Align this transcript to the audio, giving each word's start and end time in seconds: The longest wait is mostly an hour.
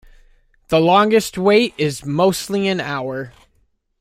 The 0.69 0.79
longest 0.79 1.37
wait 1.37 1.75
is 1.77 2.03
mostly 2.05 2.67
an 2.67 2.79
hour. 2.79 3.33